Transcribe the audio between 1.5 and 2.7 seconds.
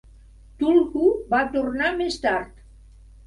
tornar més tard.